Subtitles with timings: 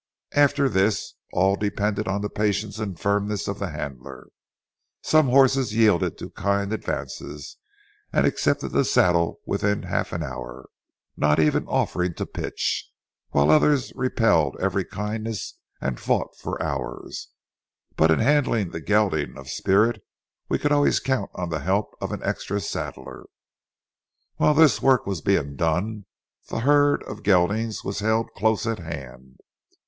[0.33, 4.29] After this, all depended on the patience and firmness of the handler.
[5.03, 7.57] Some horses yielded to kind advances
[8.11, 10.69] and accepted the saddle within half an hour,
[11.15, 12.89] not even offering to pitch,
[13.29, 17.27] while others repelled every kindness and fought for hours.
[17.95, 20.01] But in handling the gelding of spirit,
[20.49, 23.25] we could always count on the help of an extra saddler.
[24.37, 26.05] While this work was being done,
[26.47, 29.37] the herd of geldings was held close at hand.